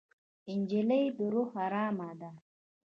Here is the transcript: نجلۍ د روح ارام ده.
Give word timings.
نجلۍ 0.59 1.03
د 1.17 1.19
روح 1.33 1.51
ارام 1.65 1.97
ده. 2.19 2.29